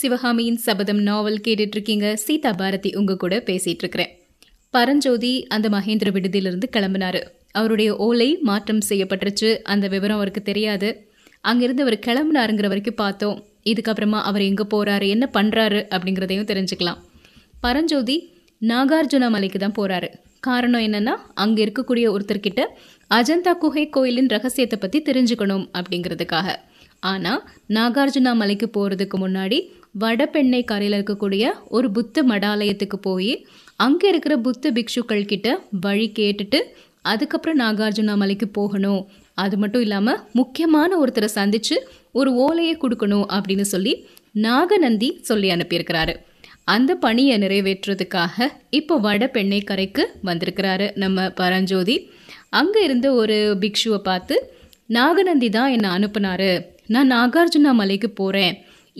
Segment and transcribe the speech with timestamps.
[0.00, 4.12] சிவகாமியின் சபதம் நாவல் கேட்டுட்டு இருக்கீங்க சீதா பாரதி உங்க கூட பேசிட்டு இருக்கிறேன்
[4.74, 7.20] பரஞ்சோதி அந்த மகேந்திர விடுதியிலிருந்து கிளம்பினாரு.
[7.58, 9.50] அவருடைய ஓலை மாற்றம் செய்யப்பட்டுருச்சு.
[9.72, 10.88] அந்த விவரம் அவருக்கு தெரியாது.
[11.50, 13.36] அங்கிருந்து அவர் கிளம்புனாருங்கிற வரைக்கும் பார்த்தோம்.
[13.70, 17.00] இதுக்கப்புறமா அவர் எங்கே போகிறாரு என்ன பண்ணுறாரு அப்படிங்கிறதையும் தெரிஞ்சுக்கலாம்.
[17.66, 18.16] பரஞ்சோதி
[18.62, 20.10] நாகார்ஜுன மலைக்கு தான் போகிறாரு
[20.48, 21.14] காரணம் என்னன்னா
[21.44, 22.62] அங்கே இருக்கக்கூடிய ஒருத்தர்கிட்ட
[23.10, 26.48] அஜந்தா குகை கோயிலின் ரகசியத்தை பற்றி தெரிஞ்சுக்கணும் அப்படிங்கிறதுக்காக.
[27.02, 27.42] ஆனால்
[27.76, 29.58] நாகார்ஜுனா மலைக்கு போகிறதுக்கு முன்னாடி
[29.94, 31.44] வடபெண்ணை கரையில் இருக்கக்கூடிய
[31.76, 33.32] ஒரு புத்த மடாலயத்துக்கு போய்
[33.84, 35.48] அங்கே இருக்கிற புத்த பிக்ஷுக்கள் கிட்ட
[35.86, 36.58] வழி கேட்டுட்டு
[37.10, 39.02] அதுக்கப்புறம் நாகார்ஜுனா மலைக்கு போகணும்.
[39.34, 41.76] அது மட்டும் இல்லாமல் முக்கியமான ஒருத்தரை சந்தித்து
[42.12, 43.92] ஒரு ஓலையை கொடுக்கணும் அப்படின்னு சொல்லி
[44.46, 46.14] நாகநந்தி சொல்லி அனுப்பியிருக்கிறாரு.
[46.74, 51.96] அந்த பணியை நிறைவேற்றுறதுக்காக இப்போ வட பெண்ணை கரைக்கு வந்திருக்கிறாரு நம்ம பரஞ்சோதி.
[52.58, 54.36] அங்கே இருந்த ஒரு பிக்ஷுவை பார்த்து
[54.98, 56.52] நாகநந்தி தான் என்னை அனுப்புனாரு.
[56.94, 58.56] நான் நாகார்ஜுனா மலைக்கு போகிறேன்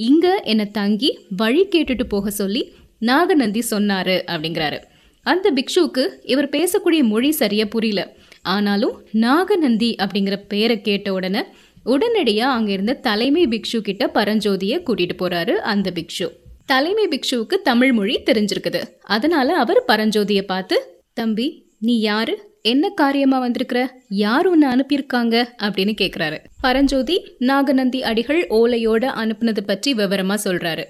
[0.08, 4.78] இங்கே என்னை தங்கி வழி கேட்டுட்டு போக சொல்லி நாகநந்தி சொன்னாரு அப்படிங்கிறாரு.
[5.22, 8.02] அந்த பிக்ஷுவுக்கு இவர் பேசக்கூடிய மொழி சரியாக புரியல.
[8.42, 11.42] ஆனாலும் நாகநந்தி அப்படிங்கிற பேரை கேட்ட உடனே
[11.84, 16.28] உடனடியாக அங்கே இருந்த தலைமை பிக்ஷு கிட்ட பரஞ்சோதியை கூட்டிகிட்டு போறாரு அந்த பிக்ஷு.
[16.66, 18.80] தலைமை பிக்ஷுவுக்கு தமிழ் மொழி தெரிஞ்சிருக்குது.
[19.16, 20.76] அதனால அவர் பரஞ்சோதியை பார்த்து
[21.12, 21.46] தம்பி
[21.78, 22.49] நீ யாரு?
[22.62, 24.00] என்ன காரியமா வந்திருக்கிற?
[24.08, 25.44] யார் உன்னை அனுப்பியிருக்காங்க?
[25.62, 30.84] அப்படின்னு கேட்குறாரு பரஞ்சோதி நாகநந்தி அடிகள் ஓலையோட அனுப்புனது பற்றி விவரமா சொல்றாரு.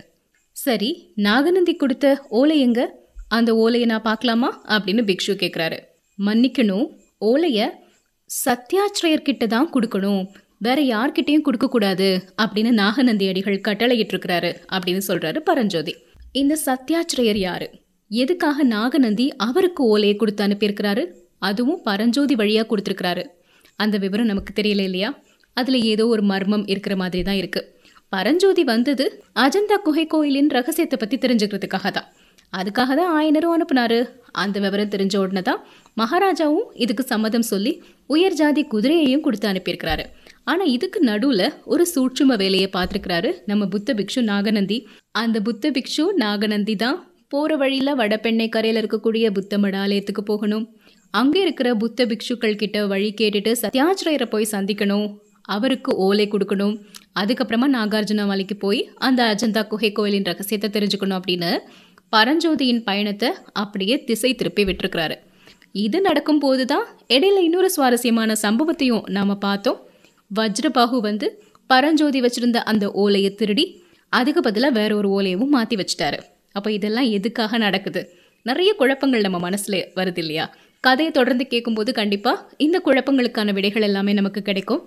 [0.53, 2.81] சரி நாகநந்தி கொடுத்த ஓலை எங்க?
[3.29, 4.63] அந்த ஓலையை நான் பார்க்கலாமா?
[4.69, 5.79] அப்படின்னு பிக்ஷு கேட்குறாரு
[6.19, 6.87] மன்னிக்கணும்
[7.21, 7.69] ஓலைய
[8.31, 10.27] சத்யாச்சிரயர்கிட்ட தான் கொடுக்கணும்.
[10.59, 15.95] வேற யார்கிட்டையும் கொடுக்கக்கூடாது அப்படின்னு நாகநந்தி அடிகள் கட்டளையிட்டு இருக்கிறாரு அப்படின்னு சொல்றாரு பரஞ்சோதி.
[16.33, 17.71] இந்த சத்யாச்சிரயர் யாரு?
[18.09, 21.05] எதுக்காக நாகநந்தி அவருக்கு ஓலையை கொடுத்து அனுப்பியிருக்கிறாரு?
[21.49, 23.25] அதுவும் பரஞ்சோதி வழியாக கொடுத்துருக்குறாரு.
[23.83, 25.11] அந்த விவரம் நமக்கு தெரியல இல்லையா?
[25.57, 27.69] அதில் ஏதோ ஒரு மர்மம் இருக்கிற மாதிரி தான் இருக்குது
[28.15, 29.05] பரஞ்சோதி வந்தது
[29.43, 32.09] அஜந்தா குகை கோயிலின் ரகசியத்தை பற்றி தெரிஞ்சுக்கிறதுக்காக தான்.
[32.53, 33.99] அதுக்காக தான் ஆயனரும் அனுப்புனாரு.
[34.43, 35.61] அந்த விவரம் தெரிஞ்ச உடனே தான்
[36.01, 37.73] மகாராஜாவும் இதுக்கு சம்மதம் சொல்லி
[38.15, 40.05] உயர் ஜாதி குதிரையையும் கொடுத்து அனுப்பியிருக்கிறாரு.
[40.51, 44.79] ஆனால் இதுக்கு நடுவில் ஒரு சூட்சும வேலையை பார்த்துருக்கிறாரு நம்ம புத்த பிக்ஷு நாகநந்தி.
[45.23, 46.99] அந்த புத்த பிக்ஷு நாகநந்தி தான்
[47.35, 50.67] போகிற வழியில் வடபெண்ணை கரையில் இருக்கக்கூடிய புத்த மடாலயத்துக்கு போகணும்.
[51.15, 55.07] அங்கே இருக்கிற புத்த பிக்ஷுக்கள் கிட்ட வழி கேட்டுட்டு சத்யாச்சிரயரை போய் சந்திக்கணும்.
[55.55, 56.75] அவருக்கு ஓலை கொடுக்கணும்.
[57.21, 61.51] அதுக்கப்புறமா நாகார்ஜுன மலைக்கு போய் அந்த அஜந்தா குகை கோயிலின் ரகசியத்தை தெரிஞ்சுக்கணும் அப்படின்னு
[62.13, 63.29] பரஞ்சோதியின் பயணத்தை
[63.63, 65.17] அப்படியே திசை திருப்பி விட்டுருக்கிறாரு.
[65.85, 69.79] இது நடக்கும் போது தான் இடையில இன்னொரு சுவாரஸ்யமான சம்பவத்தையும் நாம் பார்த்தோம்.
[70.31, 71.27] வஜ்ரபாகு வந்து
[71.71, 73.67] பரஞ்சோதி வச்சிருந்த அந்த ஓலையை திருடி
[74.13, 76.19] அதுக்கு பதிலாக வேற ஒரு ஓலையவும் மாற்றி வச்சிட்டாரு.
[76.57, 78.01] அப்போ இதெல்லாம் எதுக்காக நடக்குது?
[78.47, 80.47] நிறைய குழப்பங்கள் நம்ம மனசுல வருது இல்லையா?
[80.87, 84.83] கதையை தொடர்ந்து கேட்கும்போது கண்டிப்பாக இந்த குழப்பங்களுக்கான விடைகள் எல்லாமே நமக்கு கிடைக்கும்.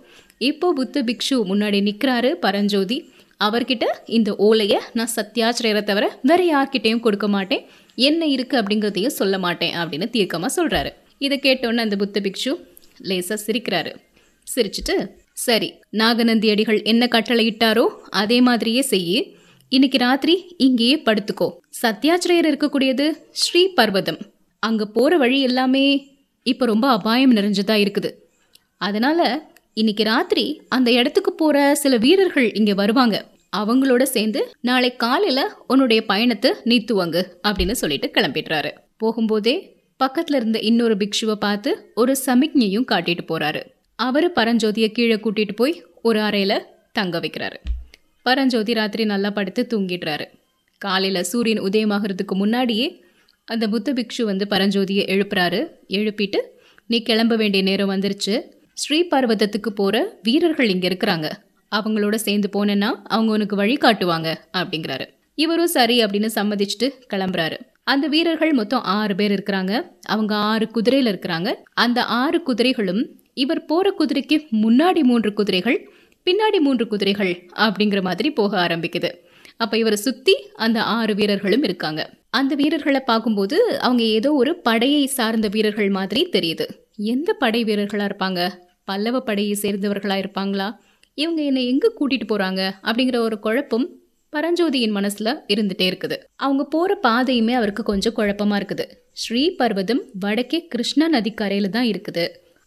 [0.49, 2.97] இப்போ புத்த பிக்ஷு முன்னாடி நிற்கிறாரு பரஞ்சோதி.
[3.45, 3.85] அவர்கிட்ட
[4.17, 7.63] இந்த ஓலையை நான் சத்யாச்சிரியரை தவிர வேற யார்கிட்டையும் கொடுக்க மாட்டேன்.
[8.07, 10.91] என்ன இருக்குது அப்படிங்கிறதையும் சொல்ல மாட்டேன் அப்படின்னு தீர்க்கமாக சொல்கிறாரு
[11.25, 12.53] இதை கேட்டோன்னே அந்த புத்த பிக்ஷு
[13.09, 13.93] லேசாக சிரிக்கிறாரு.
[14.47, 14.95] சிரிச்சிட்டு
[15.45, 15.69] சரி
[16.01, 17.85] நாகநந்தி அடிகள் என்ன கட்டளையிட்டாரோ
[18.21, 19.19] அதே மாதிரியே செய்யி.
[19.71, 21.47] இன்னைக்கு ராத்திரி இங்கேயே படுத்துக்கோ.
[21.81, 23.05] சத்யாச்சிரயர் இருக்கக்கூடியது
[23.43, 24.19] ஸ்ரீ பர்வதம்.
[24.67, 25.85] அங்கே போகிற வழி எல்லாமே
[26.45, 28.09] இப்போ ரொம்ப அபாயம் நிறைஞ்சதாக இருக்குது.
[28.87, 29.25] அதனால்
[29.81, 33.17] இன்னைக்கு ராத்திரி அந்த இடத்துக்கு போகிற சில வீரர்கள் இங்கே வருவாங்க.
[33.59, 38.71] அவங்களோட சேர்ந்து நாளை காலையில் உன்னுடைய பயணத்தை நீத்துவாங்க அப்படின்னு சொல்லிட்டு கிளம்பிடுறாரு.
[39.01, 39.55] போகும்போதே
[39.99, 43.61] பக்கத்தில் இருந்த இன்னொரு பிக்ஷுவை பார்த்து ஒரு சமிக்ஞையும் காட்டிட்டு போகிறாரு
[43.99, 45.75] அவர் பரஞ்சோதியை கீழே கூட்டிட்டு போய்
[46.09, 46.65] ஒரு அறையில்
[46.97, 47.57] தங்க வைக்கிறாரு.
[48.25, 50.25] பரஞ்சோதி ராத்திரி நல்லா படுத்து தூங்கிடுறாரு.
[50.81, 52.87] காலையில் சூரியன் உதயமாகிறதுக்கு முன்னாடியே
[53.45, 55.67] அந்த புத்த பிக்ஷு வந்து பரஞ்சோதியை எழுப்புறாரு.
[55.87, 56.39] எழுப்பிட்டு
[56.87, 58.41] நீ கிளம்ப வேண்டிய நேரம் வந்துருச்சு.
[58.73, 61.29] ஸ்ரீ பர்வதத்துக்கு போகிற வீரர்கள் இங்கே இருக்கிறாங்க.
[61.75, 65.05] அவங்களோட சேர்ந்து போனேன்னா அவங்க உனக்கு வழி காட்டுவாங்க அப்படிங்கிறாரு.
[65.35, 67.57] இவரும் சரி அப்படின்னு சம்மதிச்சுட்டு கிளம்புறாரு.
[67.83, 69.81] அந்த வீரர்கள் மொத்தம் ஆறு பேர் இருக்கிறாங்க.
[70.07, 71.53] அவங்க ஆறு குதிரையில் இருக்கிறாங்க.
[71.73, 75.91] அந்த ஆறு குதிரைகளும் இவர் போகிற குதிரைக்கு முன்னாடி மூன்று குதிரைகள்
[76.25, 79.09] பின்னாடி மூன்று குதிரைகள் அப்படிங்கிற மாதிரி போக ஆரம்பிக்குது.
[79.57, 82.09] அப்போ இவரை சுற்றி அந்த ஆறு வீரர்களும் இருக்காங்க.
[82.33, 86.65] அந்த வீரர்களை பார்க்கும்போது அவங்க ஏதோ ஒரு படையை சார்ந்த வீரர்கள் மாதிரி தெரியுது.
[87.13, 88.41] எந்த படை வீரர்களாக இருப்பாங்க?
[88.83, 90.67] பல்லவ படையை சேர்ந்தவர்களாக இருப்பாங்களா?
[91.17, 93.85] இவங்க என்னை எங்கே கூட்டிகிட்டு போகிறாங்க அப்படிங்கிற ஒரு குழப்பம்
[94.33, 96.17] பரஞ்சோதியின் மனசுல இருந்துட்டே இருக்குது.
[96.35, 98.85] அவங்க போற பாதையுமே அவருக்கு கொஞ்சம் குழப்பமா இருக்குது.
[99.11, 102.25] ஸ்ரீ பர்வதம் வடக்கே கிருஷ்ணா நதிக்கரையில தான் இருக்குது.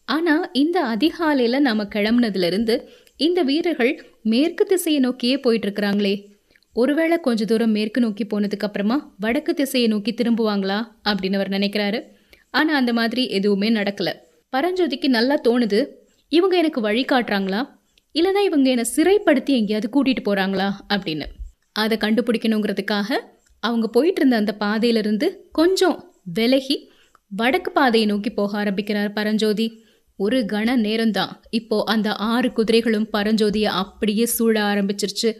[0.08, 2.74] ஆனா இந்த அதிகாலையில நாம கிளம்புனதுல இருந்து
[3.16, 3.92] இந்த வீரர்கள்
[4.22, 6.14] மேற்கு திசையை நோக்கியே போயிட்டு இருக்கிறாங்களே.
[6.80, 10.78] ஒருவேளை கொஞ்ச தூரம் மேற்கு நோக்கி போனதுக்கப்புறமா வடக்கு திசையை நோக்கி திரும்புவாங்களா
[11.08, 12.00] அப்படின்னு அவர் நினைக்கிறாரு.
[12.50, 14.10] ஆனால் அந்த மாதிரி எதுவுமே நடக்கல.
[14.56, 15.80] பரஞ்சோதிக்கு நல்லா தோணுது
[16.28, 17.60] இவங்க எனக்கு வழி காட்டுறாங்களா?
[18.14, 21.26] இல்லைன்னா இவங்க என்னை சிறைப்படுத்தி எங்கேயாவது கூட்டிகிட்டு போகிறாங்களா அப்படின்னு.
[21.72, 23.18] அதை கண்டுபிடிக்கணுங்கிறதுக்காக
[23.62, 25.98] அவங்க போயிட்டு இருந்த அந்த பாதையிலிருந்து கொஞ்சம்
[26.34, 26.76] விலகி
[27.30, 29.66] வடக்கு பாதையை நோக்கி போக ஆரம்பிக்கிறார் பரஞ்சோதி.
[30.18, 31.32] ஒரு கண நேரம்தான்.
[31.50, 35.30] இப்போ அந்த ஆறு குதிரைகளும் பரஞ்சோதியை அப்படியே சூழ ஆரம்பிச்சிருச்சு.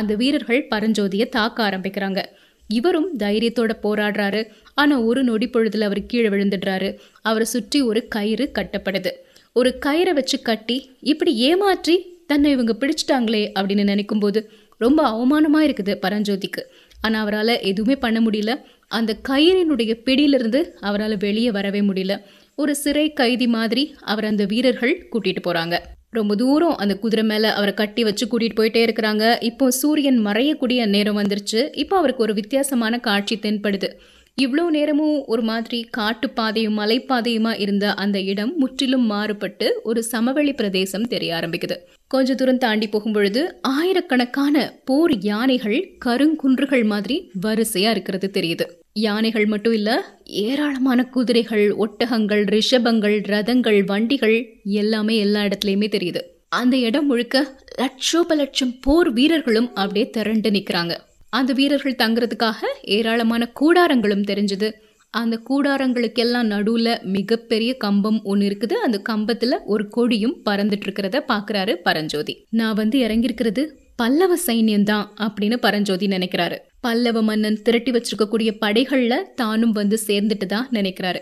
[0.00, 2.20] அந்த வீரர்கள் பரஞ்சோதியை தாக்க ஆரம்பிக்கிறாங்க.
[2.68, 4.40] இவரும் தைரியத்தோட போராடுறாரு.
[4.74, 6.88] ஆனா ஒரு நொடி பொழுதுல அவர் கீழே விழுந்துடுறாரு.
[7.22, 9.10] அவரை சுற்றி ஒரு கயிறு கட்டப்படுது.
[9.52, 10.76] ஒரு கயிறை வச்சு கட்டி
[11.12, 11.94] இப்படி ஏமாற்றி
[12.26, 14.40] தன்னை இவங்க பிடிச்சிட்டாங்களே அப்படின்னு நினைக்கும் போது
[14.84, 16.62] ரொம்ப அவமானமா இருக்குது பரஞ்சோதிக்கு.
[17.00, 18.52] ஆனா அவரால் எதுவுமே பண்ண முடியல.
[18.88, 22.14] அந்த கயிறினுடைய பிடியிலிருந்து அவரால் வெளியே வரவே முடியல.
[22.58, 25.76] ஒரு சிறை கைதி மாதிரி அவர் அந்த வீரர்கள் கூட்டிட்டு போறாங்க.
[26.14, 29.24] ரொம்ப தூரம் அந்த குதிரை மேல அவரை கட்டி வச்சு கூட்டிட்டு போயிட்டே இருக்கிறாங்க.
[29.42, 31.62] இப்போ சூரியன் மறையக்கூடிய நேரம் வந்துருச்சு.
[31.74, 33.90] இப்போ அவருக்கு ஒரு வித்தியாசமான காட்சி தென்படுது.
[34.38, 41.34] இவ்வளோ நேரமும் ஒரு மாதிரி காட்டுப்பாதையும் மலைப்பாதையுமா இருந்த அந்த இடம் முற்றிலும் மாறுபட்டு ஒரு சமவெளி பிரதேசம் தெரிய
[41.34, 41.76] ஆரம்பிக்குது.
[42.14, 48.66] கொஞ்ச தூரம் தாண்டி போகும்பொழுது ஆயிரக்கணக்கான போர் யானைகள் கருங்குன்றுகள் மாதிரி வரிசையா இருக்கிறது தெரியுது.
[48.96, 49.94] யானைகள் மட்டும் இல்லை
[50.24, 56.20] ஏராளமான குதிரைகள் ஒட்டகங்கள் ரிஷபங்கள் ரதங்கள் வண்டிகள் எல்லாமே எல்லா இடத்துலையுமே தெரியுது.
[56.48, 57.36] அந்த இடம் முழுக்க
[57.80, 60.94] லட்சோப லட்சம் போர் வீரர்களும் அப்படியே திரண்டு நிற்கிறாங்க
[61.28, 62.60] அந்த வீரர்கள் தங்குறதுக்காக
[62.96, 64.68] ஏராளமான கூடாரங்களும் தெரிஞ்சது.
[65.10, 68.76] அந்த கூடாரங்களுக்கெல்லாம் நடுவில் மிகப்பெரிய கம்பம் ஒன்று இருக்குது.
[68.86, 72.34] அந்த கம்பத்தில் ஒரு கொடியும் பறந்துட்டு இருக்கிறத பார்க்குறாரு பரஞ்சோதி.
[72.50, 73.64] நான் வந்து இறங்கியிருக்கிறது
[73.96, 76.56] பல்லவ சைன்யம்தான் அப்படின்னு பரஞ்சோதி நினைக்கிறாரு.
[76.80, 81.20] பல்லவ மன்னன் திரட்டி வச்சிருக்கக்கூடிய படைகள்ல தானும் வந்து சேர்ந்துட்டு தான் நினைக்கிறாரு.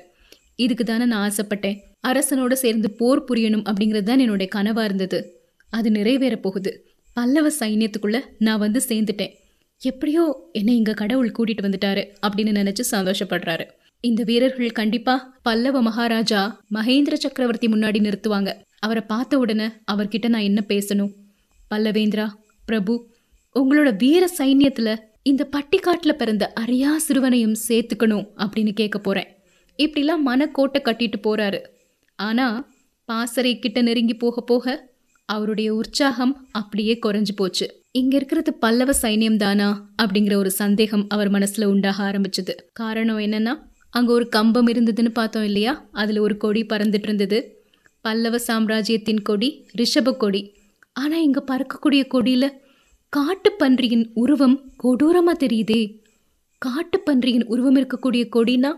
[0.57, 1.79] இதுக்கு தானே நான் ஆசைப்பட்டேன்.
[2.09, 5.45] அரசனோட சேர்ந்து போர் புரியணும் அப்படிங்கிறது தான் என்னுடைய கனவா இருந்தது.
[5.69, 6.87] அது நிறைவேற போகுது.
[7.13, 9.33] பல்லவ சைன்யத்துக்குள்ள நான் வந்து சேர்ந்துட்டேன்.
[9.79, 13.65] எப்படியோ என்னை இங்க கடவுள் கூட்டிட்டு வந்துட்டாரு அப்படின்னு நினைச்சு சந்தோஷப்படுறாரு.
[14.01, 18.53] இந்த வீரர்கள் கண்டிப்பா பல்லவ மகாராஜா மகேந்திர சக்கரவர்த்தி முன்னாடி நிறுத்துவாங்க.
[18.79, 21.13] அவரை பார்த்த உடனே அவர்கிட்ட நான் என்ன பேசணும்?
[21.71, 22.27] பல்லவேந்திரா
[22.65, 23.11] பிரபு
[23.55, 29.37] உங்களோட வீர சைன்யத்தில் இந்த பட்டிக்காட்டில் பிறந்த அரியா சிறுவனையும் சேர்த்துக்கணும் அப்படின்னு கேட்க போகிறேன்
[29.79, 31.65] இப்படிலாம் மனக்கோட்டை கட்டிட்டு போகிறாரு
[32.15, 32.71] ஆனால்
[33.05, 34.91] பாசறை கிட்ட நெருங்கி போக போக
[35.25, 37.83] அவருடைய உற்சாகம் அப்படியே குறைஞ்சு போச்சு.
[37.91, 39.91] இங்க இருக்கிறது பல்லவ சைன்யம் தானா?
[40.03, 42.51] அப்படிங்கிற ஒரு சந்தேகம் அவர் மனசுல உண்டாக ஆரம்பிச்சது.
[42.73, 43.59] காரணம் என்னன்னா
[43.91, 45.89] அங்க ஒரு கம்பம் இருந்ததுன்னு பார்த்தோம் இல்லையா?
[45.93, 47.65] அதுல ஒரு கொடி பறந்துட்டு இருந்தது.
[48.01, 50.57] பல்லவ சாம்ராஜ்யத்தின் கொடி ரிஷப கொடி.
[50.93, 52.51] ஆனா இங்க பறக்கக்கூடிய கொடியில
[53.17, 56.01] காட்டுப்பன்றியின் உருவம் கொடூரமா தெரியுதே.
[56.59, 58.73] காட்டுப்பன்றியின் உருவம் இருக்கக்கூடிய கொடினா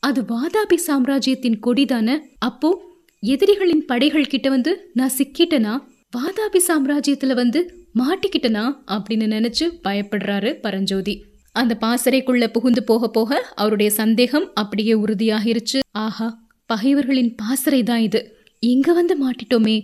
[0.00, 2.20] அது வாதாபி சாம்ராஜ்யத்தின் கொடி தானே.
[2.38, 2.84] அப்போ
[3.20, 5.82] எதிரிகளின் படைகள் கிட்ட வந்து நான் சிக்கிட்டனா?
[6.16, 8.64] வாதாபி சாம்ராஜ்யத்தில் வந்து மாட்டிக்கிட்டனா?
[8.86, 11.24] அப்படின்னு நினச்சி பயப்படுறாரு பரஞ்சோதி.
[11.52, 15.78] அந்த பாசறைக்குள்ள புகுந்து போக போக அவருடைய சந்தேகம் அப்படியே உறுதியாகிருச்சு.
[15.90, 18.36] ஆஹா பகைவர்களின் பாசறை தான் இது.
[18.60, 19.76] எங்க வந்து மாட்டிட்டோமே.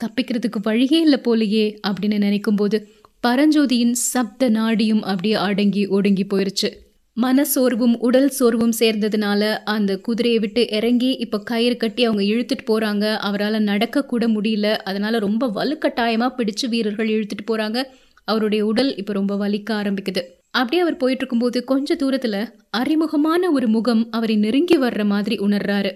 [0.00, 2.76] தப்பிக்கிறதுக்கு வழியே இல்லை போலையே அப்படின்னு நினைக்கும் போது
[3.24, 6.68] பரஞ்சோதியின் சப்த நாடியும் அப்படியே அடங்கி ஒடுங்கி போயிருச்சு.
[7.16, 9.42] மனசோர்வும் உடல் சோர்வும் சேர்ந்ததுனால
[9.74, 14.66] அந்த குதிரையை விட்டு இறங்கி இப்போ கயிறு கட்டி அவங்க இழுத்துட்டு போகிறாங்க அவரால் நடக்க கூட முடியல.
[14.90, 17.80] அதனால் ரொம்ப வலுக்கட்டாயமாக பிடிச்சு வீரர்கள் இழுத்துட்டு போகிறாங்க
[18.28, 20.22] அவருடைய உடல் இப்போ ரொம்ப வலிக்க ஆரம்பிக்குது.
[20.50, 22.40] அப்படியே அவர் போயிட்டு இருக்கும்போது கொஞ்ச தூரத்தில்
[22.80, 25.90] அறிமுகமான ஒரு முகம் அவரை நெருங்கி வர்ற மாதிரி உணர்றாரு.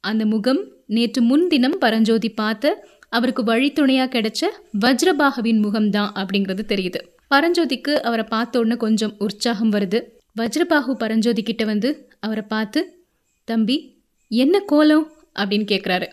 [0.00, 2.74] அந்த முகம் நேற்று முன்தினம் பரஞ்சோதி பார்த்த
[3.08, 4.42] அவருக்கு வழித்துணையாக கிடைச்ச
[4.80, 7.00] வஜ்ரபாகவின் முகம்தான் அப்படிங்கிறது தெரியுது.
[7.34, 10.02] பரஞ்சோதிக்கு அவரை பார்த்த உடனே கொஞ்சம் உற்சாகம் வருது.
[10.40, 13.04] வஜ்ரபாகு பரஞ்சோதி கிட்ட வந்து அவரை பார்த்து
[13.44, 15.10] தம்பி என்ன கோலம்?
[15.34, 16.06] அப்படின்னு கேட்குறாரு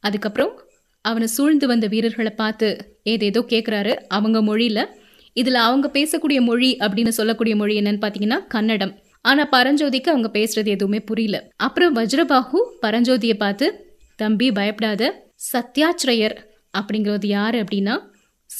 [0.00, 0.62] அதுக்கப்புறம்
[1.00, 4.86] அவனை சூழ்ந்து வந்த வீரர்களை பார்த்து ஏதேதோ கேட்குறாரு அவங்க மொழியில்.
[5.32, 8.98] இதில் அவங்க பேசக்கூடிய மொழி அப்படின்னு சொல்லக்கூடிய மொழி என்னன்னு பார்த்தீங்கன்னா கன்னடம்.
[9.22, 11.48] ஆனால் பரஞ்சோதிக்கு அவங்க பேசுறது எதுவுமே புரியல.
[11.56, 15.32] அப்புறம் வஜ்ரபாகு பரஞ்சோதியை பார்த்து தம்பி பயப்படாத.
[15.52, 16.36] சத்யாச்சிரயர்
[16.78, 17.94] அப்படிங்கிறது யார் அப்படின்னா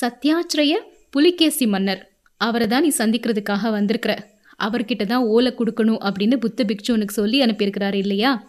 [0.00, 0.75] சத்யாச்சிரய
[1.11, 2.03] புலிகேசி மன்னர்.
[2.41, 4.12] அவரை தான் நீ சந்திக்கிறதுக்காக வந்திருக்கிற.
[4.64, 8.49] அவர்கிட்ட தான் ஓலை கொடுக்கணும் அப்படின்னு புத்த பிக்ஷு உனக்கு சொல்லி அனுப்பியிருக்கிறாரு இல்லையா?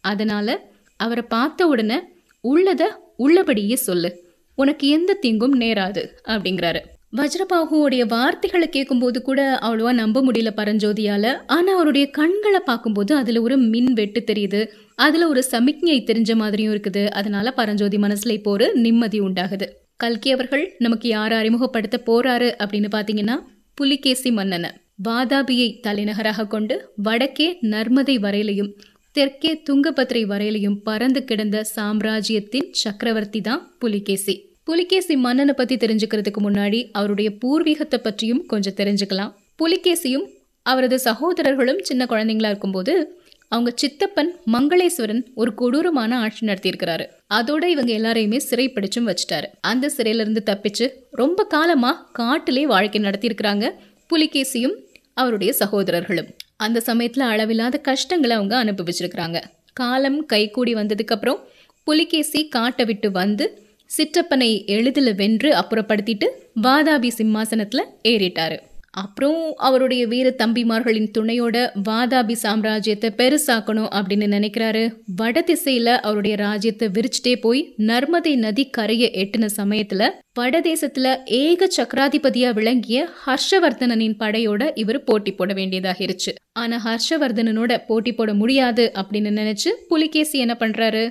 [0.00, 0.54] அதனால்
[0.96, 1.98] அவரை பார்த்த உடனே
[2.40, 2.86] உள்ளதை
[3.16, 4.10] உள்ளபடியே சொல்லு.
[4.54, 6.80] உனக்கு எந்த தீங்கும் நேராது அப்படிங்கிறாரு.
[7.18, 11.36] வஜ்ரபாகுவோடைய வார்த்தைகளை கேட்கும்போது கூட அவ்வளோவா நம்ப முடியல பரஞ்சோதியால்.
[11.46, 14.68] ஆனால் அவருடைய கண்களை பார்க்கும்போது அதில் ஒரு மின் வெட்டு தெரியுது.
[14.94, 17.08] அதில் ஒரு சமிக்ஞை தெரிஞ்ச மாதிரியும் இருக்குது.
[17.08, 19.66] அதனால பரஞ்சோதி மனசில் இப்போ ஒரு நிம்மதி உண்டாகுது.
[19.96, 22.52] கல்கி அவர்கள் நமக்கு யாரை அறிமுகப்படுத்த போறாரு?
[22.58, 23.36] அப்படின்னு பார்த்தீங்கன்னா
[23.74, 24.70] புலிகேசி மன்னனை.
[25.08, 28.74] வாதாபியை தலைநகராக கொண்டு வடக்கே நர்மதை வரையிலையும்
[29.12, 34.53] தெற்கே துங்கபத்ரை வரையிலையும் பறந்து கிடந்த சாம்ராஜ்யத்தின் சக்கரவர்த்தி தான் புலிகேசி.
[34.64, 39.32] புலிகேசி மன்னனை பத்தி தெரிஞ்சுக்கிறதுக்கு முன்னாடி அவருடைய பூர்வீகத்தை பற்றியும் கொஞ்சம் தெரிஞ்சுக்கலாம்.
[39.62, 40.26] புலிகேசியும்
[40.62, 47.04] அவரது சகோதரர்களும் சின்ன குழந்தைங்களா இருக்கும்போது அவங்க சித்தப்பன் மங்களேஸ்வரன் ஒரு கொடூரமான ஆட்சி நடத்தியிருக்கிறாரு.
[47.34, 49.48] அதோட இவங்க எல்லாரையுமே சிறைப்பிடிச்சும் வச்சுட்டாரு.
[49.60, 53.70] அந்த சிறையில இருந்து தப்பிச்சு ரொம்ப காலமா காட்டிலே வாழ்க்கை நடத்தியிருக்கிறாங்க
[54.10, 54.76] புலிகேசியும்
[55.14, 56.26] அவருடைய சகோதரர்களும்.
[56.56, 59.40] அந்த சமயத்துல அளவில்லாத கஷ்டங்களை அவங்க அனுபவிச்சிருக்கிறாங்க.
[59.72, 61.40] காலம் கைகூடி வந்ததுக்கு அப்புறம்
[61.84, 63.46] புலிகேசி காட்டை விட்டு வந்து
[63.90, 66.28] சிற்றப்பனை எளிதில் வென்று அப்புறப்படுத்திட்டு
[66.62, 68.56] வாதாபி சிம்மாசனத்தில் ஏறிட்டாரு.
[68.90, 71.56] அப்புறம் அவருடைய வீர தம்பிமார்களின் துணையோட
[71.88, 74.82] வாதாபி சாம்ராஜ்யத்தை பெருசாக்கணும் அப்படின்னு நினைக்கிறாரு.
[75.16, 80.10] வட திசையில அவருடைய ராஜ்யத்தை விரிச்சிட்டே போய் நர்மதை நதி கரையை எட்டின சமயத்துல
[80.40, 86.34] வடதேசத்துல ஏக சக்கராதிபதியா விளங்கிய ஹர்ஷவர்தனனின் படையோட இவர் போட்டி போட வேண்டியதாகிருச்சு.
[86.52, 91.10] ஆனா ஹர்ஷவர்தனனோட போட்டி போட முடியாது அப்படின்னு நினைச்சு புலிகேசி என்ன பண்றாரு?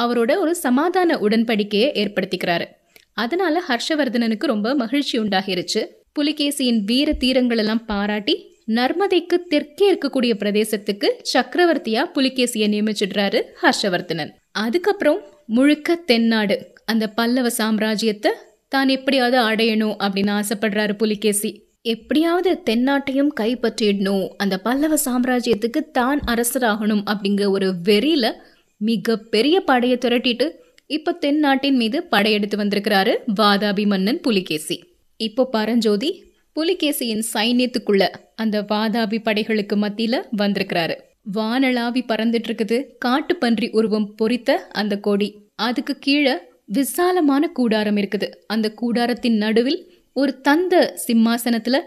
[0.00, 2.66] அவரோட ஒரு சமாதான உடன்படிக்கையை ஏற்படுத்திக்கிறாரு.
[3.12, 5.82] அதனால ஹர்ஷவர்தனனுக்கு ரொம்ப மகிழ்ச்சி உண்டாகிருச்சு.
[6.18, 8.34] புலிகேசியின் வீர தீரங்கள் எல்லாம் பாராட்டி
[8.68, 14.30] நர்மதைக்கு தெற்கே இருக்கக்கூடிய பிரதேசத்துக்கு சக்கரவர்த்தியா புலிகேசியை நியமிச்சிடுறாரு ஹர்ஷவர்தனன்.
[14.50, 16.56] அதுக்கப்புறம் முழுக்க தென்னாடு.
[16.84, 18.32] அந்த பல்லவ சாம்ராஜ்யத்தை
[18.68, 21.50] தான் எப்படியாவது அடையணும் அப்படின்னு ஆசைப்படுறாரு புலிகேசி.
[21.82, 24.26] எப்படியாவது தென்னாட்டையும் கைப்பற்றிடணும்.
[24.36, 28.30] அந்த பல்லவ சாம்ராஜ்யத்துக்கு தான் அரசராகணும் அப்படிங்கிற ஒரு வெறியில
[28.88, 30.46] மிக பெரிய படையை திரட்டிட்டு
[30.96, 34.76] இப்ப தென்னாட்டின் மீது படையெடுத்து வந்திருக்கிறாரு வாதாபி மன்னன் புலிகேசி.
[35.20, 36.10] இப்போ பரஞ்சோதி
[36.56, 40.96] புலிகேசியின் சைன்யத்துக்குள்ள அந்த வாதாபி படைகளுக்கு மத்தியில வந்திருக்கிறாரு.
[41.34, 45.28] வானளாவி பறந்துட்டு இருக்குது காட்டுப்பன்றி உருவம் பொறித்த அந்த கொடி.
[45.68, 46.34] அதுக்கு கீழே
[46.76, 48.28] விசாலமான கூடாரம் இருக்குது.
[48.46, 49.80] அந்த கூடாரத்தின் நடுவில்
[50.16, 50.74] ஒரு தந்த
[51.06, 51.78] சிம்மாசனத்துல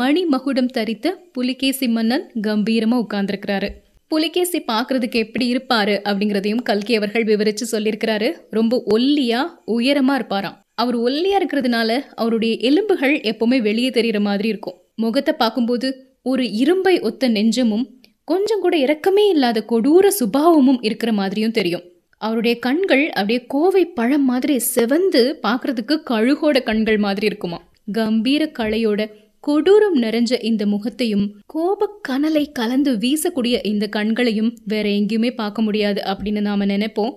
[0.00, 3.68] மணி மகுடம் தரித்த புலிகேசி மன்னன் கம்பீரமா உட்கார்ந்துருக்கிறாரு.
[4.12, 8.28] புலிகேசி பார்க்கறதுக்கு எப்படி இருப்பாரு அப்படிங்கிறதையும் கல்கி அவர்கள் விவரிச்சு சொல்லியிருக்கிறாரு.
[8.50, 9.40] ரொம்ப ஒல்லியா
[9.76, 10.56] உயரமா இருப்பாராம்.
[10.74, 14.76] அவர் ஒல்லியா இருக்கிறதுனால அவருடைய எலும்புகள் எப்பவுமே வெளியே தெரியற மாதிரி இருக்கும்.
[14.94, 15.88] முகத்தை பார்க்கும்போது
[16.22, 17.86] ஒரு இரும்பை ஒத்த நெஞ்சமும்
[18.30, 21.84] கொஞ்சம் கூட இறக்கமே இல்லாத கொடூர சுபாவமும் இருக்கிற மாதிரியும் தெரியும்.
[22.22, 27.58] அவருடைய கண்கள் அப்படியே கோவை பழம் மாதிரி செவந்து பார்க்கறதுக்கு கழுகோட கண்கள் மாதிரி இருக்குமா
[27.92, 29.00] கம்பீர கலையோட
[29.44, 36.40] கொடூரம் நிறைஞ்ச இந்த முகத்தையும் கோப கனலை கலந்து வீசக்கூடிய இந்த கண்களையும் வேற எங்கேயுமே பார்க்க முடியாது அப்படின்னு
[36.48, 37.12] நாம நினைப்போம்.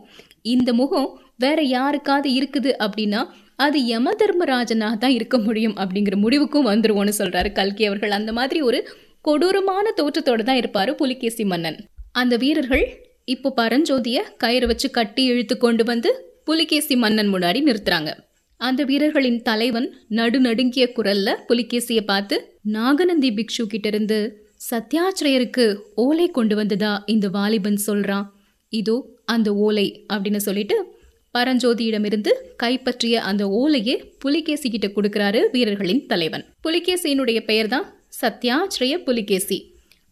[0.53, 1.09] இந்த முகம்
[1.43, 3.21] வேற யாருக்காவது இருக்குது அப்படின்னா
[3.65, 8.15] அது யம தர்மராஜனாக தான் இருக்க முடியும் அப்படிங்கிற முடிவுக்கும் வந்துருவோம்னு சொல்றாரு கல்கி அவர்கள்.
[8.19, 8.79] அந்த மாதிரி ஒரு
[9.27, 11.77] கொடூரமான தோற்றத்தோடு தான் இருப்பாரு புலிகேசி மன்னன்.
[12.21, 12.85] அந்த வீரர்கள்
[13.33, 16.09] இப்போ பரஞ்சோதிய கயிறு வச்சு கட்டி இழுத்து கொண்டு வந்து
[16.49, 18.11] புலிகேசி மன்னன் முன்னாடி நிறுத்துறாங்க.
[18.61, 22.35] அந்த வீரர்களின் தலைவன் நடு நடுங்கிய குரல்ல புலிகேசிய பார்த்து
[22.75, 24.19] நாகநந்தி பிக்ஷு கிட்ட இருந்து
[24.69, 26.91] சத்யாச்சிரயருக்கு ஓலை கொண்டு வந்ததா?
[27.05, 28.25] இந்த வாலிபன் சொல்றான்.
[28.69, 28.95] இதோ
[29.25, 30.77] அந்த ஓலை அப்படின்னு சொல்லிட்டு
[31.35, 36.45] பரஞ்சோதியிடமிருந்து கைப்பற்றிய அந்த ஓலையை புலிகேசி கிட்ட கொடுக்கிறாரு வீரர்களின் தலைவன்.
[36.61, 37.85] புலிகேசியினுடைய பெயர் தான்
[38.21, 39.57] சத்யாச்சிரய புலிகேசி.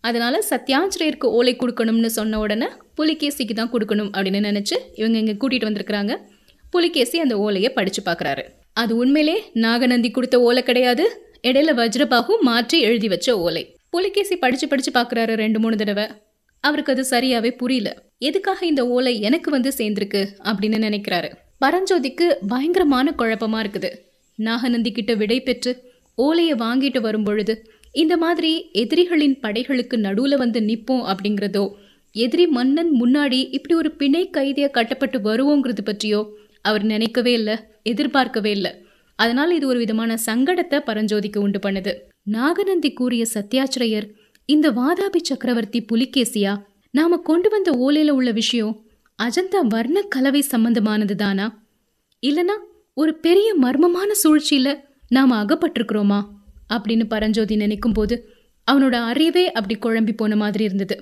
[0.03, 6.13] அதனால சத்யாச்சிரயருக்கு ஓலை கொடுக்கணும்னு சொன்ன உடனே புலிகேசிக்கு தான் கொடுக்கணும் அப்படின்னு நினைச்சு இவங்க இங்க கூட்டிட்டு வந்திருக்கிறாங்க.
[6.73, 8.43] புலிகேசி அந்த ஓலையை படிச்சு பார்க்குறாரு.
[8.81, 11.05] அது உண்மையிலே நாகநந்தி கொடுத்த ஓலை கிடையாது.
[11.47, 13.63] இடையில வஜ்ரபாகு மாற்றி எழுதி வச்ச ஓலை.
[13.89, 16.05] புலிகேசி படிச்சு படிச்சு பார்க்குறாரு ரெண்டு மூணு தடவை.
[16.63, 17.89] அவருக்கு அது சரியாவே புரியல.
[18.29, 21.29] எதுக்காக இந்த ஓலை எனக்கு வந்து சேர்ந்திருக்கு அப்படின்னு நினைக்கிறாரு.
[21.63, 23.91] பரஞ்சோதிக்கு பயங்கரமான குழப்பமா இருக்குது.
[24.39, 25.71] நாகநந்தி கிட்ட விடை பெற்று
[26.17, 27.53] ஓலையை வாங்கிட்டு வரும் பொழுது
[28.01, 28.51] இந்த மாதிரி
[28.81, 31.65] எதிரிகளின் படைகளுக்கு நடுவில் வந்து நிற்போம் அப்படிங்கிறதோ
[32.15, 36.21] எதிரி மன்னன் முன்னாடி இப்படி ஒரு பிணை கைதியாக கட்டப்பட்டு வருவோங்கிறது பற்றியோ
[36.63, 38.71] அவர் நினைக்கவே இல்லை எதிர்பார்க்கவே இல்லை.
[39.15, 41.93] அதனால இது ஒரு விதமான சங்கடத்தை பரஞ்சோதிக்கு உண்டு பண்ணுது.
[42.23, 44.07] நாகநந்தி கூறிய சத்யாச்சிரயர்
[44.45, 46.53] இந்த வாதாபி சக்கரவர்த்தி புலிகேசியா
[46.91, 48.73] நாம கொண்டு வந்த ஓலையில உள்ள விஷயம்
[49.19, 51.63] அஜந்தா வர்ண கலவை சம்பந்தமானது தானா?
[52.27, 52.55] இல்லனா
[52.93, 56.19] ஒரு பெரிய மர்மமான சூழ்ச்சியில நாம அகப்பட்டிருக்கிறோமா?
[56.73, 58.15] அப்படின்னு பரஞ்சோதி நினைக்கும் போது
[58.71, 60.97] அவனோட அறிவே அப்படி குழம்பி போன மாதிரி இருந்தது.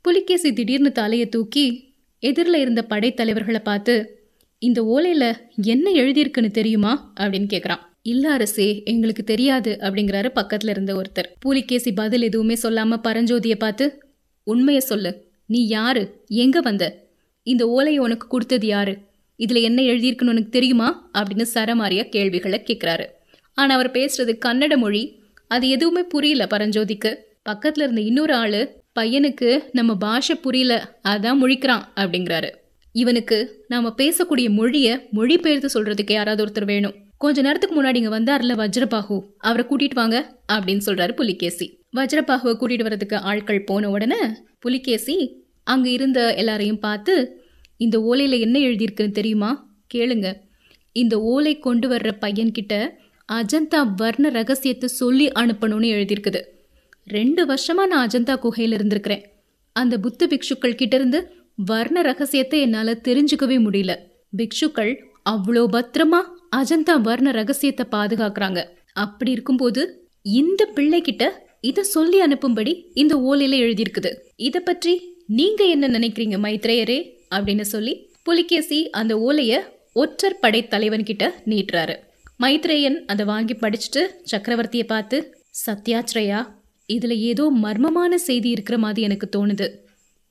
[0.00, 4.17] புலிகேசி திடீர்னு தலையை தூக்கி எதிரில் இருந்த படைத்தலைவர்களை பார்த்து
[4.58, 7.12] இந்த ஓலையில என்ன எழுதியிருக்குன்னு தெரியுமா?
[7.20, 11.28] அப்படின்னு கேட்குறான் இல்ல அரசே எங்களுக்கு தெரியாது அப்படிங்கிறாரு பக்கத்துல இருந்த ஒருத்தர்.
[11.44, 14.02] பூலிகேசி பதில் எதுவுமே சொல்லாம பரஞ்சோதியை பார்த்து
[14.44, 15.26] உண்மையை சொல்லு.
[15.46, 16.24] நீ யாரு?
[16.26, 17.06] எங்க வந்த?
[17.42, 18.98] இந்த ஓலையை உனக்கு கொடுத்தது யாரு?
[19.38, 21.10] இதுல என்ன எழுதியிருக்குன்னு உனக்கு தெரியுமா?
[21.18, 23.04] அப்படின்னு சரமாரியா கேள்விகளை கேட்குறாரு
[23.54, 25.20] ஆனா அவர் பேசுறது கன்னட மொழி.
[25.48, 27.14] அது எதுவுமே புரியல பரஞ்சோதிக்கு.
[27.48, 32.50] பக்கத்துல இருந்த இன்னொரு ஆளு பையனுக்கு நம்ம பாஷை புரியல அதான் முழிக்கிறான் அப்படிங்கிறாரு.
[32.98, 33.36] இவனுக்கு
[33.68, 36.94] நாம பேசக்கூடிய மொழிய மொழிபெயர்த்து சொல்றதுக்கு யாராவது ஒருத்தர் வேணும்.
[37.18, 40.16] கொஞ்ச நேரத்துக்கு முன்னாடி இங்க வந்தார்ல வஜ்ரபாகு அவரை கூட்டிட்டு வாங்க
[40.52, 41.66] அப்படின்னு சொல்றாரு புலிகேசி.
[41.96, 44.16] வஜ்ரபாகுவை கூட்டிட்டு வர்றதுக்கு ஆட்கள் போன உடனே
[44.58, 45.16] புலிகேசி
[45.64, 47.14] அங்க இருந்த எல்லாரையும் பார்த்து
[47.76, 49.50] இந்த ஓலையில என்ன எழுதியிருக்குன்னு தெரியுமா?
[49.94, 50.28] கேளுங்க.
[50.92, 52.74] இந்த ஓலை கொண்டு வர்ற பையன்கிட்ட
[53.32, 56.40] அஜந்தா வர்ண ரகசியத்தை சொல்லி அனுப்பணும்னு எழுதியிருக்குது.
[57.04, 59.24] ரெண்டு வருஷமா நான் அஜந்தா குகையில் இருந்திருக்கிறேன்.
[59.72, 61.20] அந்த புத்த பிக்ஷுக்கள் கிட்டேருந்து
[61.58, 63.92] வர்ண ரகசியத்தை என்னால் தெரிஞ்சுக்கவே முடியல.
[64.36, 64.92] பிக்ஷுக்கள்
[65.30, 66.20] அவ்வளோ பத்திரமா
[66.56, 68.64] அஜந்தா வர்ண ரகசியத்தை பாதுகாக்கிறாங்க.
[68.92, 74.10] அப்படி இருக்கும்போது இந்த பிள்ளைகிட்ட இதை சொல்லி அனுப்பும்படி இந்த ஓலையில எழுதியிருக்குது.
[74.36, 74.92] இதை பற்றி
[75.26, 76.98] நீங்க என்ன நினைக்கிறீங்க மைத்ரேயரே?
[77.34, 79.60] அப்படின்னு சொல்லி புலிகேசி அந்த ஓலைய
[79.92, 81.96] ஒற்றர் படை தலைவன் கிட்ட நீட்டுறாரு.
[82.42, 85.34] மைத்ரேயன் அதை வாங்கி படிச்சுட்டு சக்கரவர்த்தியை பார்த்து
[85.66, 86.40] சத்யாச்ரயா
[86.88, 89.68] இதுல ஏதோ மர்மமான செய்தி இருக்கிற மாதிரி எனக்கு தோணுது.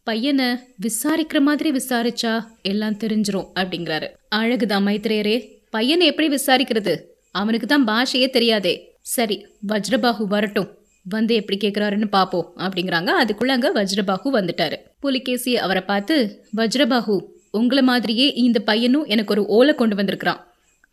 [0.09, 0.47] பையனை
[0.85, 2.33] விசாரிக்கிற மாதிரி விசாரிச்சா
[2.71, 4.07] எல்லாம் தெரிஞ்சிரும் அப்படிங்கிறாரு.
[4.39, 5.37] அழகுதான் மைத்ரேயரே
[5.75, 6.93] பையனை எப்படி விசாரிக்கிறது?
[7.39, 8.73] அவனுக்கு தான் பாஷையே தெரியாதே.
[9.15, 9.37] சரி
[9.71, 10.69] வஜ்ரபாகு வரட்டும்.
[11.05, 13.09] வந்து எப்படி கேட்குறாருன்னு பார்ப்போம் அப்படிங்கிறாங்க.
[13.21, 14.77] அதுக்குள்ள அங்கே வஜ்ரபாகு வந்துட்டாரு.
[15.03, 16.15] புலிகேசி அவரை பார்த்து
[16.59, 17.15] வஜ்ரபாகு
[17.59, 20.41] உங்களை மாதிரியே இந்த பையனும் எனக்கு ஒரு ஓலை கொண்டு வந்திருக்கிறான்.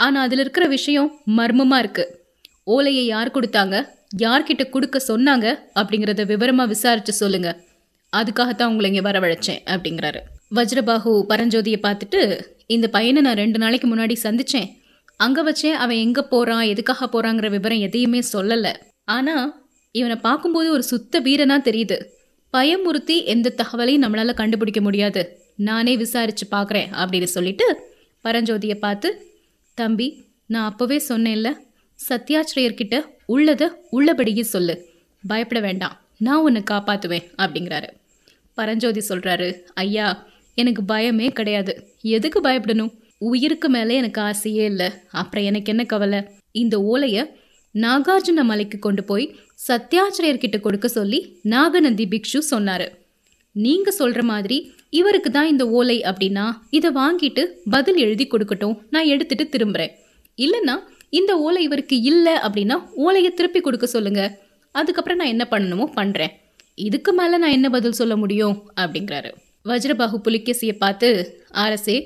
[0.00, 2.12] ஆனால் அதில் இருக்கிற விஷயம் மர்மமாக இருக்குது
[2.75, 3.76] ஓலையை யார் கொடுத்தாங்க?
[4.23, 5.47] யார்கிட்ட கொடுக்க சொன்னாங்க?
[5.80, 7.59] அப்படிங்கிறத விவரமாக விசாரித்து சொல்லுங்கள்
[8.21, 10.21] அதுக்காகத்தான் உங்களை இங்கே வரவழைச்சேன் அப்படிங்கிறாரு.
[10.56, 12.21] வஜ்ரபாகு பரஞ்சோதியை பார்த்துட்டு
[12.75, 14.68] இந்த பையனை நான் ரெண்டு நாளைக்கு முன்னாடி சந்திச்சேன்.
[15.25, 18.73] அங்கே வச்சே அவன் எங்கே போகிறான் எதுக்காக போகிறாங்கிற விவரம் எதையுமே சொல்லலை.
[19.16, 19.47] ஆனால்
[19.94, 21.97] இவனை பார்க்கும்போது ஒரு சுத்த வீரனாக தெரியுது.
[22.54, 25.23] பயமுறுத்தி எந்த தகவலையும் நம்மளால் கண்டுபிடிக்க முடியாது.
[25.68, 27.66] நானே விசாரித்து பார்க்குறேன் அப்படின்னு சொல்லிட்டு
[28.25, 29.09] பரஞ்சோதியை பார்த்து
[29.78, 30.09] தம்பி
[30.52, 31.50] நான் அப்போவே சொன்னேன்ல
[31.99, 32.97] சத்யாச்சிரியர்கிட்ட
[33.35, 33.66] உள்ளதை
[33.97, 34.75] உள்ளபடியே சொல்லு.
[35.25, 35.94] பயப்பட வேண்டாம்.
[36.26, 37.88] நான் உன்னை காப்பாற்றுவேன் அப்படிங்கிறாரு.
[38.58, 39.49] பரஞ்சோதி சொல்கிறாரு
[39.84, 40.06] ஐயா
[40.54, 41.73] எனக்கு பயமே கிடையாது.
[42.16, 42.92] எதுக்கு பயப்படணும்?
[43.30, 44.88] உயிருக்கு மேலே எனக்கு ஆசையே இல்லை.
[45.20, 46.20] அப்புறம் எனக்கு என்ன கவலை?
[46.62, 47.23] இந்த ஓலையை
[47.75, 49.26] நாகார்ஜுன மலைக்கு கொண்டு போய்
[49.68, 51.20] சத்யாச்சிரியர்கிட்ட கொடுக்க சொல்லி
[51.54, 52.87] நாகநந்தி பிக்ஷு சொன்னார்.
[53.56, 54.58] நீங்கள் சொல்கிற மாதிரி
[55.00, 57.42] இவருக்கு தான் இந்த ஓலை அப்படின்னா இதை வாங்கிட்டு
[57.75, 58.76] பதில் எழுதி கொடுக்கட்டும்.
[58.90, 59.94] நான் எடுத்துட்டு திரும்புகிறேன்
[60.38, 60.76] இல்லைன்னா
[61.18, 64.32] இந்த ஓலை இவருக்கு இல்லை அப்படின்னா ஓலையை திருப்பி கொடுக்க சொல்லுங்கள்
[64.75, 66.32] அதுக்கப்புறம் நான் என்ன பண்ணணுமோ பண்ணுறேன்
[66.78, 68.57] இதுக்கு மேலே நான் என்ன பதில் சொல்ல முடியும்?
[68.81, 69.31] அப்படிங்கிறாரு.
[69.64, 71.09] வஜ்ரபாகு புலிகேசியை பார்த்து
[71.64, 71.97] அரசே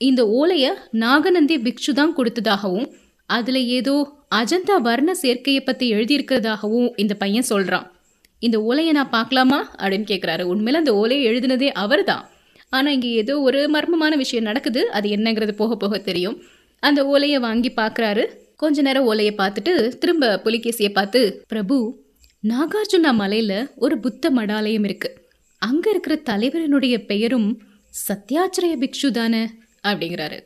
[0.00, 0.70] இந்த ஓலையை
[1.04, 2.88] நாகநந்தி பிக்ஷு தான் கொடுத்ததாகவும்
[3.28, 3.94] அதில் ஏதோ
[4.34, 7.86] அஜந்தா வர்ண சேர்க்கையை பற்றி எழுதியிருக்கிறதாகவும் இந்த பையன் சொல்கிறான்
[8.42, 9.58] இந்த ஓலையை நான் பார்க்கலாமா?
[9.82, 12.24] அப்படின்னு கேட்குறாரு உண்மையில் அந்த ஓலையை எழுதினதே அவர் தான்
[12.70, 14.80] ஆனால் இங்கே ஏதோ ஒரு மர்மமான விஷயம் நடக்குது.
[14.90, 16.36] அது என்னங்கிறது போக போக தெரியும்.
[16.82, 18.24] அந்த ஓலையை வாங்கி பார்க்குறாரு.
[18.56, 21.76] கொஞ்ச நேரம் ஓலையை பார்த்துட்டு திரும்ப புலிகேசியை பார்த்து பிரபு
[22.48, 25.28] நாகார்ஜுனா மலையில் ஒரு புத்த மடாலயம் இருக்கு.
[25.58, 27.62] அங்கே இருக்கிற தலைவரனுடைய பெயரும்
[28.08, 29.50] சத்யாச்சிரய பிக்ஷு தானே
[29.82, 30.40] அப்படிங்கிறாரு.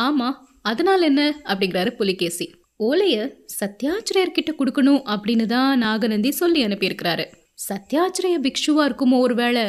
[0.00, 1.40] ஆமா அதனால் என்ன?
[1.44, 2.54] அப்படிங்கிறாரு புலிகேசி.
[2.76, 7.24] ஓலையை சத்யாச்சிரியர்கிட்ட கொடுக்கணும் அப்படின்னு தான் நாகநந்தி சொல்லி அனுப்பியிருக்கிறாரு.
[7.68, 9.62] சத்யாச்சிரய பிக்ஷுவாக இருக்குமோ ஒரு வேளை?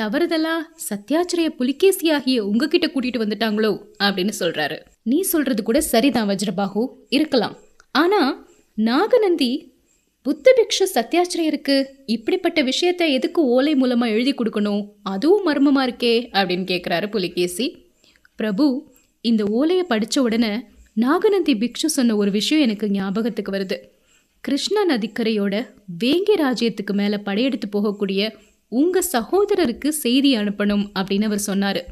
[0.00, 0.54] தவறுதலா
[0.90, 3.84] சத்யாச்சிரய புலிகேசி ஆகிய உங்ககிட்ட கூட்டிட்டு வந்துட்டாங்களோ?
[4.02, 4.80] அப்படின்னு சொல்றாரு.
[5.02, 6.86] நீ சொல்றது கூட சரிதான் வஜ்ரபாகு.
[7.08, 7.56] இருக்கலாம்.
[7.90, 9.73] ஆனா நாகநந்தி
[10.24, 14.88] புத்த பிக்ஷு சத்யாச்சிரியருக்கு இப்படிப்பட்ட விஷயத்த எதுக்கு ஓலை மூலமா எழுதி கொடுக்கணும்?
[15.02, 17.86] அதுவும் மர்மமா இருக்கே அப்படின்னு கேட்குறாரு புலிகேசி.
[18.36, 18.88] பிரபு
[19.20, 20.60] இந்த ஓலையை படித்த உடனே
[20.92, 23.76] நாகநந்தி பிக்ஷு சொன்ன ஒரு விஷயம் எனக்கு ஞாபகத்துக்கு வருது.
[24.40, 25.68] கிருஷ்ணா நதிக்கரையோட
[26.04, 28.32] வேங்கி ராஜ்யத்துக்கு மேலே படையெடுத்து போகக்கூடிய
[28.68, 31.84] உங்கள் சகோதரருக்கு செய்தி அனுப்பணும் அப்படின்னு அவர் சொன்னார்.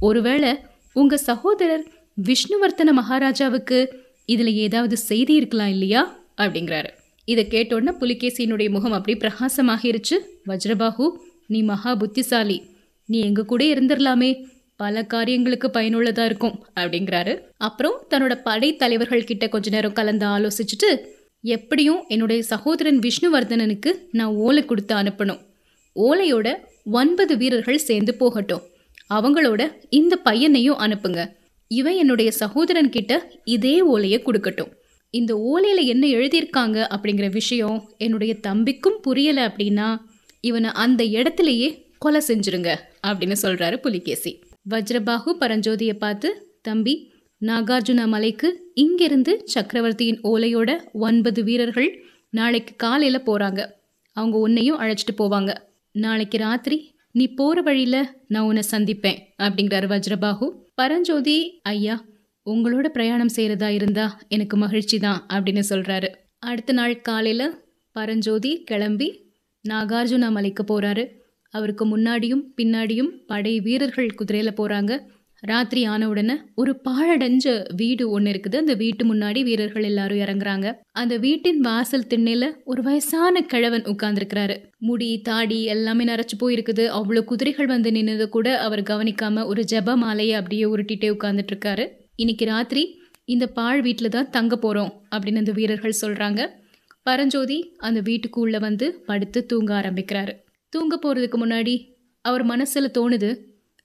[0.00, 0.56] ஒருவேளை
[0.92, 1.86] உங்கள் சகோதரர்
[2.22, 6.20] விஷ்ணுவர்த்தன மகாராஜாவுக்கு இதில் ஏதாவது செய்தி இருக்கலாம் இல்லையா?
[6.36, 6.90] அப்படிங்கிறாரு.
[7.24, 10.18] இதை கேட்டோடனே புலிகேசியினுடைய முகம் அப்படி பிரகாசமாகிருச்சு.
[10.48, 11.10] வஜ்ரபாகு
[11.46, 12.62] நீ மகா புத்திசாலி.
[13.06, 14.44] நீ எங்க கூட இருந்துடலாமே
[14.76, 17.40] பல காரியங்களுக்கு பயனுள்ளதா இருக்கும் அப்படிங்கிறாரு.
[17.56, 20.98] அப்புறம் தன்னோட படை தலைவர்கள் கிட்ட கொஞ்ச நேரம் கலந்து ஆலோசிச்சுட்டு
[21.42, 25.40] எப்படியும் என்னுடைய சகோதரன் விஷ்ணுவர்தனனுக்கு நான் ஓலை கொடுத்து அனுப்பணும்.
[25.96, 28.62] ஓலையோட ஒன்பது வீரர்கள் சேர்ந்து போகட்டும்.
[29.14, 31.30] அவங்களோட இந்த பையனையும் அனுப்புங்க.
[31.68, 34.72] இவன் என்னுடைய சகோதரன் கிட்ட இதே ஓலையை கொடுக்கட்டும்.
[35.14, 39.88] இந்த ஓலையில் என்ன எழுதியிருக்காங்க அப்படிங்கிற விஷயம் என்னுடைய தம்பிக்கும் புரியலை அப்படின்னா
[40.40, 42.70] இவனை அந்த இடத்துலையே கொலை செஞ்சிருங்க
[43.06, 44.32] அப்படின்னு சொல்கிறாரு புலிகேசி.
[44.70, 46.28] வஜ்ரபாகு பரஞ்சோதியை பார்த்து
[46.62, 46.94] தம்பி
[47.40, 50.70] நாகார்ஜுனா மலைக்கு இங்கிருந்து சக்கரவர்த்தியின் ஓலையோட
[51.06, 51.90] ஒன்பது வீரர்கள்
[52.30, 53.60] நாளைக்கு காலையில் போகிறாங்க
[54.16, 55.50] அவங்க உன்னையும் அழைச்சிட்டு போவாங்க.
[55.94, 56.78] நாளைக்கு ராத்திரி
[57.10, 61.96] நீ போகிற வழியில் நான் உன்னை சந்திப்பேன் அப்படிங்கிறாரு வஜ்ரபாகு பரஞ்சோதி ஐயா
[62.46, 67.46] உங்களோட பிரயாணம் செய்கிறதா இருந்தா எனக்கு மகிழ்ச்சி தான் அப்படின்னு சொல்கிறாரு அடுத்த நாள் காலையில்
[67.96, 69.08] பரஞ்சோதி கிளம்பி
[69.64, 71.04] நாகார்ஜுனா மலைக்கு போகிறாரு
[71.54, 74.92] அவருக்கு முன்னாடியும் பின்னாடியும் படை வீரர்கள் குதிரையில் போகிறாங்க
[75.42, 78.56] ராத்திரி ஆன உடனே ஒரு பாழடைஞ்ச வீடு ஒன்று இருக்குது.
[78.56, 80.66] அந்த வீட்டு முன்னாடி வீரர்கள் எல்லாரும் இறங்குறாங்க.
[80.92, 84.56] அந்த வீட்டின் வாசல் திண்ணையில ஒரு வயசான கிழவன் உட்கார்ந்துருக்கிறாரு.
[84.78, 86.86] முடி தாடி எல்லாமே நரைச்சு போயிருக்குது.
[86.98, 91.86] அவ்வளோ குதிரைகள் வந்து நின்றதை கூட அவர் கவனிக்காம ஒரு ஜெப மாலையை அப்படியே உருட்டிட்டே உட்கார்ந்துட்டு இருக்காரு.
[92.16, 92.82] இன்னைக்கு ராத்திரி
[93.24, 96.46] இந்த பாழ் வீட்டில் தான் தங்க போகிறோம் அப்படின்னு அந்த வீரர்கள் சொல்கிறாங்க
[97.02, 100.32] பரஞ்சோதி அந்த வீட்டுக்குள்ளே வந்து படுத்து தூங்க ஆரம்பிக்கிறாரு.
[100.68, 101.74] தூங்க போகிறதுக்கு முன்னாடி
[102.20, 103.30] அவர் மனசில் தோணுது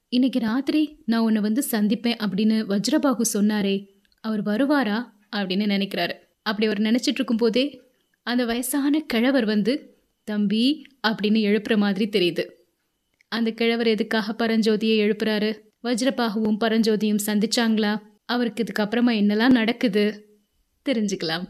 [0.09, 3.87] இன்னைக்கு ராத்திரி நான் உன்னை வந்து சந்திப்பேன் அப்படின்னு வஜ்ரபாகு சொன்னாரே
[4.21, 4.99] அவர் வருவாரா
[5.35, 6.13] அப்படின்னு நினைக்கிறாரு.
[6.41, 7.81] அப்படி அவர் நினைச்சிட்டு இருக்கும்போதே
[8.23, 12.45] அந்த வயசான கிழவர் வந்து தம்பி அப்படின்னு எழுப்புற மாதிரி தெரியுது.
[13.27, 15.51] அந்த கிழவர் எதுக்காக பரஞ்சோதியை எழுப்புறாரு?
[15.83, 17.93] வஜ்ரபாகுவும் பரஞ்சோதியும் சந்திச்சாங்களா?
[18.29, 20.03] அவருக்கு இதுக்கப்புறமா என்னெல்லாம் நடக்குது
[20.85, 21.45] தெரிஞ்சுக்கலாம்.